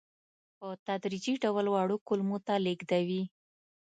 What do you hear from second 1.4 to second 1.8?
ډول